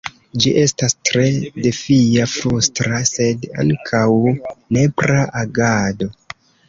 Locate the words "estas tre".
0.59-1.25